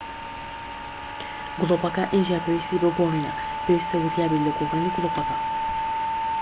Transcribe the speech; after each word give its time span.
گڵۆپەکە 1.59 2.03
ئینجا 2.13 2.37
پێویستی 2.45 2.81
بە 2.83 2.89
گۆڕینە 2.97 3.31
پێویستە 3.65 3.97
وریابیت 3.99 4.43
لە 4.47 4.51
گۆڕینی 4.59 4.93
گڵۆپەکە 4.95 5.37